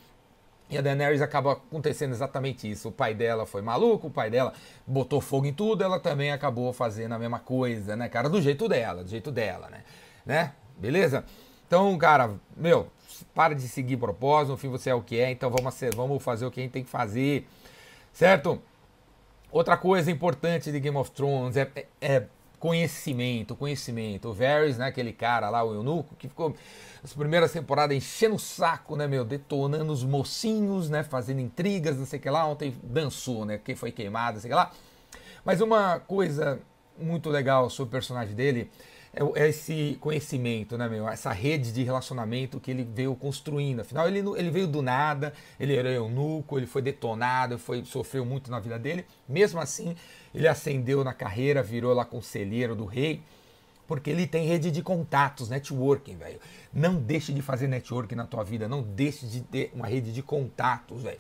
E 0.71 0.79
a 0.79 0.81
Daenerys 0.81 1.21
acaba 1.21 1.53
acontecendo 1.53 2.13
exatamente 2.13 2.71
isso. 2.71 2.89
O 2.89 2.93
pai 2.93 3.13
dela 3.13 3.45
foi 3.45 3.61
maluco, 3.61 4.07
o 4.07 4.11
pai 4.11 4.31
dela 4.31 4.55
botou 4.87 5.21
fogo 5.21 5.45
em 5.45 5.53
tudo, 5.53 5.83
ela 5.83 5.99
também 6.01 6.33
acabou 6.33 6.73
fazendo 6.73 7.13
a 7.13 7.19
mesma 7.19 7.41
coisa, 7.41 7.97
né, 7.97 8.09
cara? 8.09 8.29
Do 8.29 8.41
jeito 8.41 8.69
dela, 8.69 9.03
do 9.03 9.11
jeito 9.11 9.33
dela, 9.33 9.69
né? 9.69 9.83
né? 10.25 10.53
Beleza? 10.79 11.25
Então, 11.67 11.99
cara, 11.99 12.37
meu, 12.57 12.89
para 13.35 13.55
de 13.55 13.69
seguir 13.69 13.97
propósito, 13.97 14.53
no 14.53 14.57
fim 14.57 14.69
você 14.69 14.91
é 14.91 14.95
o 14.95 15.03
que 15.03 15.19
é, 15.19 15.31
então 15.31 15.51
vamos, 15.51 15.79
vamos 15.95 16.23
fazer 16.23 16.47
o 16.47 16.51
que 16.51 16.61
a 16.61 16.63
gente 16.63 16.73
tem 16.73 16.85
que 16.85 16.91
fazer, 16.91 17.49
certo? 18.13 18.63
Outra 19.51 19.77
coisa 19.77 20.09
importante 20.11 20.71
de 20.71 20.79
Game 20.79 20.97
of 20.97 21.11
Thrones 21.11 21.57
é, 21.57 21.69
é 22.01 22.27
conhecimento, 22.61 23.57
conhecimento. 23.57 24.29
O 24.29 24.35
Varys, 24.35 24.77
né, 24.79 24.87
aquele 24.87 25.13
cara 25.13 25.49
lá, 25.49 25.65
o 25.65 25.75
eunuco, 25.75 26.15
que 26.15 26.29
ficou 26.29 26.55
as 27.03 27.13
primeiras 27.15 27.51
temporadas 27.51 27.97
enchendo 27.97 28.37
o 28.37 28.39
saco, 28.39 28.95
né, 28.95 29.09
meu, 29.09 29.25
detonando 29.25 29.91
os 29.91 30.05
mocinhos, 30.05 30.91
né, 30.91 31.03
fazendo 31.03 31.41
intrigas, 31.41 31.97
não 31.97 32.05
sei 32.05 32.19
o 32.19 32.23
que 32.23 32.31
lá. 32.31 32.47
Ontem 32.47 32.73
dançou, 32.83 33.47
né, 33.47 33.59
quem 33.59 33.75
foi 33.75 33.91
queimado, 33.91 34.35
não 34.35 34.41
sei 34.43 34.51
o 34.51 34.53
que 34.53 34.57
lá. 34.57 34.71
Mas 35.43 35.63
uma 35.63 35.99
coisa 36.01 36.61
muito 36.99 37.31
legal 37.31 37.71
sobre 37.71 37.89
o 37.89 37.93
personagem 37.93 38.35
dele 38.35 38.71
é, 39.15 39.43
é 39.43 39.49
esse 39.49 39.99
conhecimento, 40.01 40.79
né, 40.79 40.89
meu? 40.89 41.09
Essa 41.09 41.33
rede 41.33 41.73
de 41.73 41.83
relacionamento 41.83 42.61
que 42.61 42.71
ele 42.71 42.85
veio 42.85 43.15
construindo. 43.15 43.81
Afinal, 43.81 44.09
ele, 44.09 44.21
ele 44.37 44.51
veio 44.51 44.67
do 44.67 44.83
nada, 44.83 45.33
ele 45.59 45.75
era 45.75 45.91
eunuco, 45.91 46.59
ele 46.59 46.67
foi 46.67 46.83
detonado, 46.83 47.59
foi, 47.59 47.85
sofreu 47.85 48.25
muito 48.25 48.51
na 48.51 48.61
vida 48.61 48.79
dele. 48.79 49.05
Mesmo 49.29 49.61
assim, 49.61 49.97
ele 50.35 50.47
ascendeu 50.47 51.03
na 51.03 51.13
carreira, 51.13 51.63
virou 51.63 51.93
lá 51.93 52.05
conselheiro 52.05 52.75
do 52.75 52.85
rei, 52.85 53.21
porque 53.91 54.09
ele 54.09 54.25
tem 54.25 54.47
rede 54.47 54.71
de 54.71 54.83
contatos, 54.85 55.49
networking, 55.49 56.15
velho. 56.15 56.39
Não 56.73 56.95
deixe 56.95 57.33
de 57.33 57.43
fazer 57.43 57.67
networking 57.67 58.15
na 58.15 58.25
tua 58.25 58.45
vida, 58.45 58.69
não 58.69 58.83
deixe 58.83 59.27
de 59.27 59.41
ter 59.41 59.73
uma 59.75 59.89
rede 59.89 60.13
de 60.13 60.23
contatos, 60.23 61.03
velho 61.03 61.19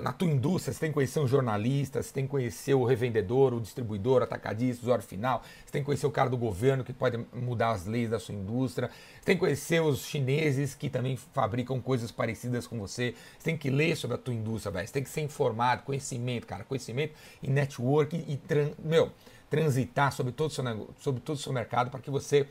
na 0.00 0.12
tua 0.12 0.28
indústria, 0.28 0.74
você 0.74 0.80
tem 0.80 0.90
que 0.90 0.94
conhecer 0.94 1.20
um 1.20 1.26
jornalista, 1.26 2.02
você 2.02 2.12
tem 2.12 2.24
que 2.24 2.30
conhecer 2.30 2.74
o 2.74 2.84
revendedor, 2.84 3.54
o 3.54 3.60
distribuidor, 3.60 4.22
atacadista, 4.22 4.82
usuário 4.82 5.04
final, 5.04 5.42
você 5.64 5.70
tem 5.70 5.82
que 5.82 5.86
conhecer 5.86 6.06
o 6.06 6.10
cara 6.10 6.28
do 6.28 6.36
governo 6.36 6.82
que 6.82 6.92
pode 6.92 7.24
mudar 7.32 7.70
as 7.70 7.86
leis 7.86 8.10
da 8.10 8.18
sua 8.18 8.34
indústria, 8.34 8.88
você 8.88 9.24
tem 9.24 9.36
que 9.36 9.40
conhecer 9.40 9.80
os 9.80 10.04
chineses 10.04 10.74
que 10.74 10.90
também 10.90 11.16
fabricam 11.16 11.80
coisas 11.80 12.10
parecidas 12.10 12.66
com 12.66 12.78
você, 12.78 13.14
você 13.38 13.44
tem 13.44 13.56
que 13.56 13.70
ler 13.70 13.96
sobre 13.96 14.16
a 14.16 14.18
tua 14.18 14.34
indústria, 14.34 14.72
velho, 14.72 14.86
você 14.86 14.94
tem 14.94 15.04
que 15.04 15.10
ser 15.10 15.20
informado, 15.20 15.84
conhecimento, 15.84 16.46
cara, 16.46 16.64
conhecimento 16.64 17.14
e 17.40 17.48
network 17.48 18.16
e, 18.16 18.40
meu, 18.84 19.12
transitar 19.52 20.10
sobre 20.12 20.32
todo 20.32 20.48
o 20.48 20.54
seu, 20.54 20.64
sobre 20.98 21.20
todo 21.20 21.36
o 21.36 21.38
seu 21.38 21.52
mercado 21.52 21.90
para 21.90 22.00
que 22.00 22.10
você 22.10 22.48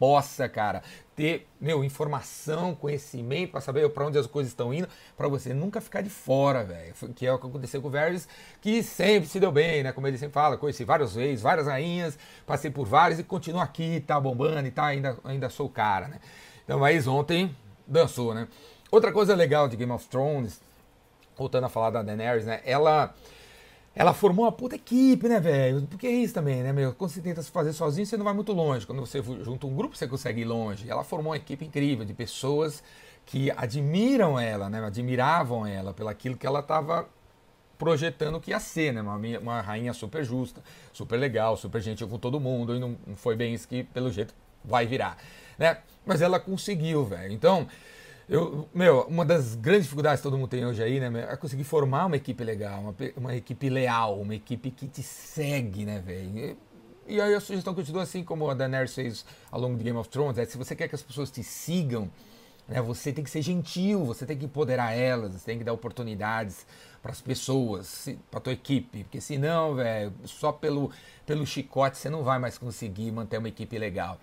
possa, 0.00 0.48
cara, 0.48 0.82
ter, 1.14 1.46
meu, 1.60 1.84
informação, 1.84 2.74
conhecimento 2.74 3.52
para 3.52 3.60
saber 3.60 3.88
para 3.90 4.04
onde 4.04 4.18
as 4.18 4.26
coisas 4.26 4.50
estão 4.50 4.74
indo, 4.74 4.88
para 5.16 5.28
você 5.28 5.54
nunca 5.54 5.80
ficar 5.80 6.00
de 6.00 6.10
fora, 6.10 6.64
velho. 6.64 6.92
Que 7.14 7.24
é 7.24 7.32
o 7.32 7.38
que 7.38 7.46
aconteceu 7.46 7.80
com 7.80 7.86
o 7.86 7.90
Varys, 7.92 8.26
que 8.60 8.82
sempre 8.82 9.28
se 9.28 9.38
deu 9.38 9.52
bem, 9.52 9.84
né? 9.84 9.92
Como 9.92 10.08
ele 10.08 10.18
sempre 10.18 10.34
fala, 10.34 10.56
conheci 10.56 10.82
várias 10.82 11.14
vezes, 11.14 11.40
várias 11.40 11.68
rainhas, 11.68 12.18
passei 12.44 12.68
por 12.68 12.84
várias 12.84 13.20
e 13.20 13.22
continuo 13.22 13.60
aqui, 13.60 14.02
tá 14.04 14.18
bombando 14.18 14.66
e 14.66 14.72
tá, 14.72 14.86
ainda, 14.86 15.16
ainda 15.22 15.48
sou 15.48 15.66
o 15.66 15.70
cara, 15.70 16.08
né? 16.08 16.18
Então, 16.64 16.80
mas 16.80 17.06
ontem 17.06 17.56
dançou, 17.86 18.34
né? 18.34 18.48
Outra 18.90 19.12
coisa 19.12 19.36
legal 19.36 19.68
de 19.68 19.76
Game 19.76 19.92
of 19.92 20.08
Thrones, 20.08 20.60
voltando 21.36 21.66
a 21.66 21.68
falar 21.68 21.90
da 21.90 22.02
Daenerys, 22.02 22.44
né? 22.44 22.60
Ela 22.64 23.14
ela 23.94 24.14
formou 24.14 24.46
uma 24.46 24.52
puta 24.52 24.76
equipe, 24.76 25.28
né, 25.28 25.38
velho? 25.38 25.82
Porque 25.82 26.06
é 26.06 26.10
isso 26.10 26.32
também, 26.32 26.62
né, 26.62 26.72
meu? 26.72 26.94
Quando 26.94 27.10
você 27.10 27.20
tenta 27.20 27.42
se 27.42 27.50
fazer 27.50 27.72
sozinho, 27.72 28.06
você 28.06 28.16
não 28.16 28.24
vai 28.24 28.32
muito 28.32 28.52
longe. 28.52 28.86
Quando 28.86 29.00
você 29.00 29.22
junta 29.22 29.66
um 29.66 29.74
grupo, 29.74 29.96
você 29.96 30.08
consegue 30.08 30.40
ir 30.40 30.44
longe. 30.44 30.88
Ela 30.88 31.04
formou 31.04 31.32
uma 31.32 31.36
equipe 31.36 31.64
incrível 31.64 32.04
de 32.04 32.14
pessoas 32.14 32.82
que 33.26 33.50
admiram 33.50 34.40
ela, 34.40 34.70
né? 34.70 34.82
Admiravam 34.82 35.66
ela 35.66 35.92
pelo 35.92 36.08
aquilo 36.08 36.36
que 36.36 36.46
ela 36.46 36.60
estava 36.60 37.06
projetando 37.78 38.40
que 38.40 38.50
ia 38.50 38.60
ser, 38.60 38.92
né? 38.94 39.02
Uma, 39.02 39.16
uma 39.38 39.60
rainha 39.60 39.92
super 39.92 40.24
justa, 40.24 40.62
super 40.92 41.18
legal, 41.18 41.56
super 41.56 41.80
gentil 41.82 42.08
com 42.08 42.18
todo 42.18 42.40
mundo. 42.40 42.74
E 42.74 42.78
não, 42.78 42.96
não 43.06 43.14
foi 43.14 43.36
bem 43.36 43.52
isso 43.52 43.68
que, 43.68 43.84
pelo 43.84 44.10
jeito, 44.10 44.34
vai 44.64 44.86
virar, 44.86 45.18
né? 45.58 45.78
Mas 46.06 46.22
ela 46.22 46.40
conseguiu, 46.40 47.04
velho. 47.04 47.32
Então, 47.32 47.68
eu, 48.28 48.68
meu, 48.72 49.02
uma 49.02 49.24
das 49.24 49.54
grandes 49.54 49.84
dificuldades 49.84 50.20
que 50.20 50.22
todo 50.22 50.38
mundo 50.38 50.48
tem 50.48 50.64
hoje 50.64 50.82
aí, 50.82 51.00
né, 51.00 51.26
é 51.30 51.36
conseguir 51.36 51.64
formar 51.64 52.06
uma 52.06 52.16
equipe 52.16 52.42
legal, 52.44 52.80
uma, 52.80 52.94
uma 53.16 53.36
equipe 53.36 53.68
leal, 53.68 54.20
uma 54.20 54.34
equipe 54.34 54.70
que 54.70 54.86
te 54.86 55.02
segue, 55.02 55.84
né, 55.84 56.00
velho? 56.00 56.38
E, 56.38 56.56
e, 57.16 57.20
aí 57.20 57.34
a 57.34 57.40
sugestão 57.40 57.74
que 57.74 57.80
eu 57.80 57.84
te 57.84 57.92
dou, 57.92 58.00
assim 58.00 58.22
como 58.22 58.48
a 58.48 58.54
Daenerys 58.54 58.94
fez 58.94 59.24
ao 59.50 59.60
longo 59.60 59.76
de 59.76 59.84
Game 59.84 59.98
of 59.98 60.08
Thrones, 60.08 60.38
é 60.38 60.44
se 60.44 60.56
você 60.56 60.76
quer 60.76 60.88
que 60.88 60.94
as 60.94 61.02
pessoas 61.02 61.30
te 61.30 61.42
sigam, 61.42 62.10
né, 62.68 62.80
você 62.80 63.12
tem 63.12 63.24
que 63.24 63.30
ser 63.30 63.42
gentil, 63.42 64.04
você 64.04 64.24
tem 64.24 64.36
que 64.38 64.44
empoderar 64.44 64.92
elas, 64.92 65.32
você 65.32 65.46
tem 65.46 65.58
que 65.58 65.64
dar 65.64 65.72
oportunidades 65.72 66.64
para 67.02 67.10
as 67.10 67.20
pessoas, 67.20 68.08
para 68.30 68.40
tua 68.40 68.52
equipe, 68.52 69.02
porque 69.02 69.20
senão, 69.20 69.74
velho, 69.74 70.12
só 70.24 70.52
pelo, 70.52 70.92
pelo 71.26 71.44
chicote 71.44 71.98
você 71.98 72.08
não 72.08 72.22
vai 72.22 72.38
mais 72.38 72.56
conseguir 72.56 73.10
manter 73.10 73.38
uma 73.38 73.48
equipe 73.48 73.76
legal. 73.76 74.18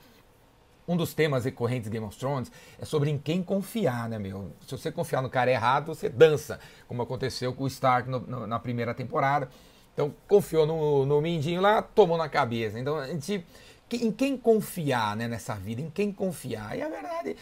Um 0.90 0.98
dos 0.98 1.14
temas 1.14 1.46
recorrentes 1.46 1.84
de 1.84 1.92
Game 1.92 2.04
of 2.04 2.18
Thrones 2.18 2.52
é 2.82 2.84
sobre 2.84 3.12
em 3.12 3.18
quem 3.20 3.44
confiar, 3.44 4.10
né, 4.10 4.18
meu? 4.18 4.52
Se 4.66 4.72
você 4.76 4.92
confiar 4.92 5.22
no 5.22 5.30
cara 5.30 5.52
errado, 5.52 5.86
você 5.86 6.10
dança, 6.10 6.60
como 6.88 7.04
aconteceu 7.04 7.54
com 7.54 7.66
o 7.66 7.68
Stark 7.68 8.10
no, 8.10 8.20
no, 8.22 8.48
na 8.48 8.58
primeira 8.58 8.92
temporada. 8.96 9.48
Então, 9.94 10.12
confiou 10.28 10.66
no, 10.66 11.06
no 11.06 11.22
Mindinho 11.22 11.62
lá, 11.62 11.84
tomou 11.84 12.18
na 12.18 12.28
cabeça. 12.28 12.80
Então, 12.80 12.98
a 12.98 13.06
gente. 13.06 13.46
Em 13.92 14.12
quem 14.12 14.36
confiar 14.36 15.16
né, 15.16 15.28
nessa 15.28 15.54
vida? 15.54 15.80
Em 15.80 15.92
quem 15.92 16.12
confiar? 16.12 16.76
E 16.76 16.82
a 16.82 16.90
verdade. 16.90 17.36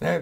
Né, 0.00 0.20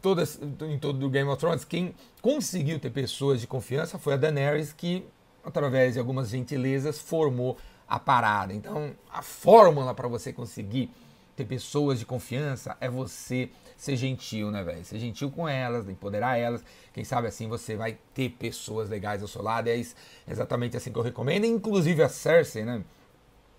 todas, 0.00 0.40
em 0.40 0.78
todo 0.78 1.04
o 1.04 1.10
Game 1.10 1.28
of 1.28 1.38
Thrones, 1.38 1.62
quem 1.62 1.94
conseguiu 2.22 2.80
ter 2.80 2.88
pessoas 2.88 3.38
de 3.38 3.46
confiança 3.46 3.98
foi 3.98 4.14
a 4.14 4.16
Daenerys, 4.16 4.72
que, 4.72 5.06
através 5.44 5.92
de 5.92 5.98
algumas 5.98 6.30
gentilezas, 6.30 6.98
formou 6.98 7.58
a 7.86 7.98
parada. 7.98 8.54
Então, 8.54 8.92
a 9.12 9.20
fórmula 9.20 9.92
para 9.92 10.08
você 10.08 10.32
conseguir 10.32 10.90
ter 11.36 11.44
pessoas 11.44 11.98
de 11.98 12.06
confiança 12.06 12.76
é 12.80 12.88
você 12.88 13.50
ser 13.76 13.96
gentil, 13.96 14.50
né, 14.50 14.62
velho? 14.62 14.84
Ser 14.84 14.98
gentil 14.98 15.30
com 15.30 15.48
elas, 15.48 15.88
empoderar 15.88 16.38
elas. 16.38 16.64
Quem 16.92 17.04
sabe 17.04 17.26
assim 17.26 17.48
você 17.48 17.76
vai 17.76 17.98
ter 18.14 18.30
pessoas 18.30 18.88
legais 18.88 19.20
ao 19.20 19.28
seu 19.28 19.42
lado. 19.42 19.68
É 19.68 19.82
exatamente 20.28 20.76
assim 20.76 20.92
que 20.92 20.98
eu 20.98 21.02
recomendo. 21.02 21.44
Inclusive 21.44 22.02
a 22.02 22.08
Cersei, 22.08 22.64
né? 22.64 22.84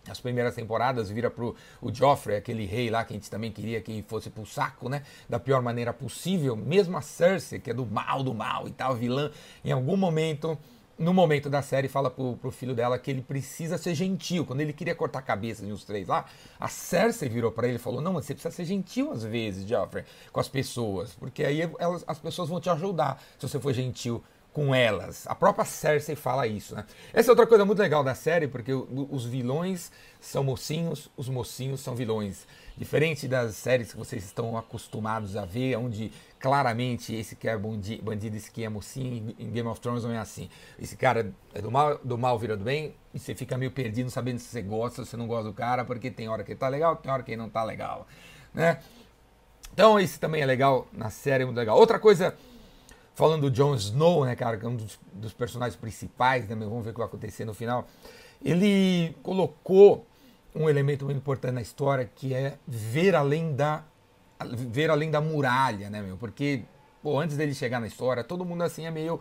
As 0.08 0.20
primeiras 0.20 0.54
temporadas 0.54 1.10
vira 1.10 1.32
pro 1.32 1.56
o 1.82 1.92
Joffrey, 1.92 2.38
aquele 2.38 2.64
rei 2.64 2.92
lá 2.92 3.04
que 3.04 3.14
a 3.14 3.16
gente 3.16 3.30
também 3.30 3.52
queria 3.52 3.82
que 3.82 4.06
fosse 4.08 4.30
pro 4.30 4.46
saco, 4.46 4.88
né? 4.88 5.02
Da 5.28 5.40
pior 5.40 5.62
maneira 5.64 5.92
possível. 5.92 6.56
Mesmo 6.56 6.96
a 6.96 7.02
Cersei, 7.02 7.60
que 7.60 7.72
é 7.72 7.74
do 7.74 7.86
mal, 7.86 8.22
do 8.22 8.34
mal 8.34 8.68
e 8.68 8.72
tal, 8.72 8.96
vilã, 8.96 9.32
em 9.64 9.72
algum 9.72 9.98
momento 9.98 10.58
no 10.98 11.14
momento 11.14 11.50
da 11.50 11.62
série, 11.62 11.88
fala 11.88 12.10
pro, 12.10 12.38
pro 12.38 12.52
filho 12.52 12.74
dela 12.74 12.98
que 12.98 13.12
ele 13.12 13.22
precisa 13.22 13.78
ser 13.78 13.94
gentil. 13.96 14.46
Quando 14.46 14.62
ele 14.62 14.74
queria 14.74 14.96
cortar 14.96 15.20
a 15.20 15.22
cabeça 15.22 15.66
de 15.66 15.72
uns 15.72 15.84
três 15.84 16.08
lá, 16.08 16.26
a 16.60 16.68
Cersei 16.68 17.28
virou 17.28 17.52
para 17.52 17.68
ele 17.68 17.76
e 17.76 17.80
falou: 17.80 18.02
Não, 18.02 18.14
mas 18.14 18.26
você 18.26 18.34
precisa 18.34 18.54
ser 18.54 18.66
gentil 18.66 19.12
às 19.12 19.24
vezes, 19.24 19.68
Joffrey, 19.68 20.06
com 20.32 20.40
as 20.40 20.48
pessoas, 20.48 21.14
porque 21.14 21.44
aí 21.44 21.62
elas, 21.80 22.04
as 22.08 22.20
pessoas 22.20 22.50
vão 22.50 22.60
te 22.60 22.70
ajudar 22.70 23.22
se 23.38 23.48
você 23.48 23.60
for 23.60 23.74
gentil 23.74 24.24
com 24.56 24.74
elas. 24.74 25.28
A 25.28 25.36
própria 25.36 25.66
Cersei 25.66 26.16
fala 26.16 26.48
isso, 26.48 26.78
né? 26.78 26.86
Essa 27.12 27.30
é 27.30 27.34
outra 27.34 27.46
coisa 27.46 27.66
muito 27.66 27.80
legal 27.80 28.06
da 28.06 28.16
série, 28.16 28.48
porque 28.48 28.72
os 28.72 29.26
vilões 29.26 29.92
são 30.22 30.46
mocinhos, 30.46 31.12
os 31.18 31.28
mocinhos 31.28 31.82
são 31.82 31.94
vilões. 31.94 32.48
Diferente 32.78 33.28
das 33.28 33.58
séries 33.58 33.92
que 33.92 33.98
vocês 33.98 34.24
estão 34.24 34.58
acostumados 34.58 35.36
a 35.36 35.44
ver, 35.44 35.76
onde 35.76 36.10
claramente 36.40 37.14
esse 37.14 37.36
que 37.36 37.50
é 37.50 37.58
bandido, 37.58 38.38
esse 38.38 38.50
que 38.50 38.64
é 38.64 38.70
mocinho, 38.70 39.36
em 39.38 39.52
Game 39.52 39.68
of 39.68 39.82
Thrones 39.82 40.06
não 40.06 40.12
é 40.12 40.20
assim. 40.20 40.50
Esse 40.80 40.96
cara 40.96 41.34
é 41.54 41.62
do 41.62 41.70
mal, 41.70 42.00
do 42.02 42.18
mal 42.18 42.40
vira 42.40 42.56
do 42.56 42.64
bem, 42.64 42.96
e 43.14 43.20
você 43.20 43.36
fica 43.36 43.58
meio 43.58 43.72
perdido 43.72 44.10
sabendo 44.10 44.40
se 44.40 44.48
você 44.48 44.62
gosta 44.62 45.02
ou 45.02 45.06
se 45.06 45.18
não 45.18 45.28
gosta 45.28 45.50
do 45.50 45.54
cara, 45.54 45.84
porque 45.84 46.10
tem 46.10 46.30
hora 46.30 46.46
que 46.46 46.54
ele 46.54 46.60
tá 46.60 46.70
legal, 46.70 46.96
tem 46.96 47.12
hora 47.12 47.24
que 47.24 47.32
ele 47.32 47.42
não 47.42 47.50
tá 47.50 47.62
legal, 47.62 48.08
né? 48.54 48.80
Então 49.74 50.00
esse 50.00 50.18
também 50.18 50.42
é 50.42 50.46
legal 50.46 50.88
na 50.94 51.10
série, 51.10 51.44
é 51.44 51.46
muito 51.46 51.58
legal. 51.58 51.78
Outra 51.78 52.00
coisa 52.00 52.34
falando 53.16 53.50
do 53.50 53.52
Jon 53.52 53.76
Snow, 53.76 54.26
né, 54.26 54.36
cara, 54.36 54.58
que 54.58 54.66
é 54.66 54.70
um 54.70 54.76
dos, 54.76 55.00
dos 55.14 55.34
personagens 55.34 55.76
principais, 55.76 56.48
né, 56.48 56.56
vamos 56.56 56.84
ver 56.84 56.92
o 56.92 56.94
que 56.94 57.00
vai 57.00 57.08
acontecer 57.08 57.46
no 57.46 57.54
final. 57.54 57.88
Ele 58.44 59.16
colocou 59.24 60.06
um 60.54 60.70
elemento 60.70 61.06
muito 61.06 61.18
importante 61.18 61.54
na 61.54 61.62
história 61.62 62.10
que 62.14 62.34
é 62.34 62.58
ver 62.68 63.16
além 63.16 63.56
da 63.56 63.84
ver 64.54 64.90
além 64.90 65.10
da 65.10 65.22
muralha, 65.22 65.90
né, 65.90 66.02
meu? 66.02 66.18
Porque 66.18 66.64
pô, 67.02 67.18
antes 67.20 67.38
dele 67.38 67.54
chegar 67.54 67.80
na 67.80 67.88
história, 67.88 68.24
todo 68.24 68.44
mundo 68.44 68.64
assim 68.64 68.86
é 68.86 68.92
meio 68.92 69.20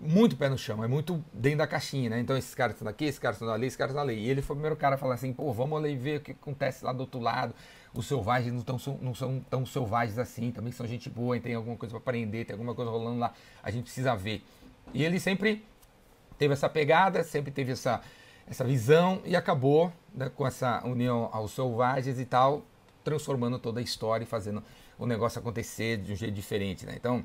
muito 0.00 0.36
pé 0.36 0.48
no 0.48 0.58
chão, 0.58 0.84
é 0.84 0.88
muito 0.88 1.22
dentro 1.32 1.58
da 1.58 1.66
caixinha, 1.66 2.10
né? 2.10 2.20
Então 2.20 2.36
esses 2.36 2.54
caras 2.54 2.76
estão 2.76 2.88
aqui, 2.88 3.06
esses 3.06 3.18
caras 3.18 3.36
estão 3.36 3.52
ali, 3.52 3.66
esses 3.66 3.76
caras 3.76 3.92
estão 3.92 4.02
ali. 4.02 4.14
E 4.14 4.28
ele 4.28 4.42
foi 4.42 4.54
o 4.54 4.56
primeiro 4.56 4.76
cara 4.76 4.94
a 4.94 4.98
falar 4.98 5.14
assim, 5.14 5.32
pô, 5.32 5.52
vamos 5.52 5.78
ali 5.78 5.96
ver 5.96 6.18
o 6.18 6.20
que 6.20 6.32
acontece 6.32 6.84
lá 6.84 6.92
do 6.92 7.00
outro 7.00 7.18
lado 7.18 7.54
os 7.96 8.06
selvagens 8.06 8.52
não, 8.52 8.62
tão, 8.62 8.78
não 9.00 9.14
são 9.14 9.40
tão 9.48 9.64
selvagens 9.64 10.18
assim, 10.18 10.50
também 10.50 10.72
são 10.72 10.86
gente 10.86 11.08
boa, 11.08 11.38
tem 11.40 11.54
alguma 11.54 11.76
coisa 11.76 11.92
para 11.92 11.98
aprender, 11.98 12.44
tem 12.44 12.54
alguma 12.54 12.74
coisa 12.74 12.90
rolando 12.90 13.18
lá, 13.18 13.32
a 13.62 13.70
gente 13.70 13.84
precisa 13.84 14.14
ver. 14.14 14.44
E 14.92 15.02
ele 15.02 15.18
sempre 15.18 15.64
teve 16.38 16.52
essa 16.52 16.68
pegada, 16.68 17.24
sempre 17.24 17.50
teve 17.50 17.72
essa, 17.72 18.00
essa 18.46 18.64
visão 18.64 19.20
e 19.24 19.34
acabou 19.34 19.92
né, 20.14 20.28
com 20.28 20.46
essa 20.46 20.84
união 20.84 21.28
aos 21.32 21.52
selvagens 21.52 22.18
e 22.18 22.24
tal, 22.24 22.62
transformando 23.02 23.58
toda 23.58 23.80
a 23.80 23.82
história 23.82 24.24
e 24.24 24.26
fazendo 24.26 24.62
o 24.98 25.06
negócio 25.06 25.38
acontecer 25.38 25.98
de 25.98 26.12
um 26.12 26.16
jeito 26.16 26.34
diferente, 26.34 26.86
né? 26.86 26.94
Então, 26.96 27.24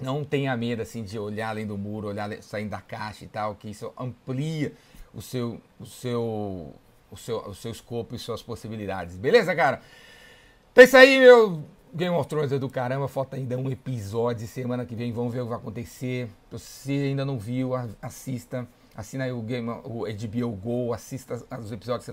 não 0.00 0.24
tenha 0.24 0.56
medo 0.56 0.82
assim 0.82 1.04
de 1.04 1.18
olhar 1.18 1.50
além 1.50 1.66
do 1.66 1.78
muro, 1.78 2.08
olhar 2.08 2.30
saindo 2.42 2.70
da 2.70 2.80
caixa 2.80 3.24
e 3.24 3.28
tal, 3.28 3.54
que 3.54 3.70
isso 3.70 3.92
amplia 3.96 4.72
o 5.14 5.22
seu, 5.22 5.60
o 5.78 5.86
seu 5.86 6.74
o 7.12 7.16
seu, 7.16 7.38
o 7.38 7.54
seu 7.54 7.70
escopo 7.70 8.14
e 8.14 8.18
suas 8.18 8.42
possibilidades. 8.42 9.16
Beleza, 9.16 9.54
cara? 9.54 9.80
Então 10.72 10.82
é 10.82 10.84
isso 10.84 10.96
aí, 10.96 11.20
meu. 11.20 11.62
Game 11.94 12.16
of 12.16 12.26
Thrones 12.26 12.50
é 12.50 12.58
do 12.58 12.70
caramba, 12.70 13.06
falta 13.06 13.36
ainda 13.36 13.56
um 13.58 13.70
episódio. 13.70 14.48
Semana 14.48 14.86
que 14.86 14.94
vem 14.94 15.12
vamos 15.12 15.34
ver 15.34 15.40
o 15.40 15.44
que 15.44 15.50
vai 15.50 15.58
acontecer. 15.58 16.26
Se 16.26 16.58
você 16.58 16.92
ainda 16.92 17.24
não 17.24 17.38
viu, 17.38 17.72
assista. 18.00 18.66
Assina 18.96 19.24
aí 19.24 19.32
o, 19.32 19.42
Game, 19.42 19.68
o 19.84 20.04
HBO 20.06 20.50
Go, 20.52 20.92
assista 20.92 21.42
os 21.58 21.70
episódios 21.70 22.08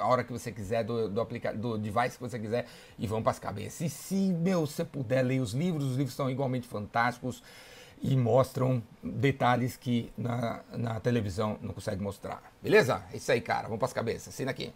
a 0.00 0.06
hora 0.06 0.24
que 0.24 0.32
você 0.32 0.50
quiser, 0.50 0.84
do, 0.84 1.08
do, 1.08 1.20
aplica 1.20 1.52
do 1.52 1.76
device 1.76 2.16
que 2.16 2.20
você 2.20 2.38
quiser, 2.38 2.66
e 2.98 3.06
vão 3.06 3.22
para 3.22 3.32
as 3.32 3.38
cabeças. 3.38 3.80
E 3.80 3.88
se, 3.88 4.32
meu, 4.32 4.66
você 4.66 4.84
puder 4.84 5.22
ler 5.22 5.40
os 5.40 5.52
livros, 5.52 5.84
os 5.84 5.96
livros 5.96 6.14
são 6.14 6.30
igualmente 6.30 6.66
fantásticos 6.66 7.42
e 8.04 8.14
mostram 8.18 8.82
detalhes 9.02 9.78
que 9.78 10.12
na, 10.16 10.60
na 10.74 11.00
televisão 11.00 11.58
não 11.62 11.72
consegue 11.72 12.02
mostrar. 12.02 12.42
Beleza? 12.62 13.02
É 13.10 13.16
isso 13.16 13.32
aí, 13.32 13.40
cara. 13.40 13.62
Vamos 13.62 13.78
para 13.78 13.86
as 13.86 13.94
cabeças. 13.94 14.28
Assina 14.28 14.50
aqui. 14.50 14.74